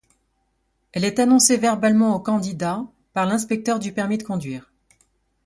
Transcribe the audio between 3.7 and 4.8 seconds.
du permis de conduire.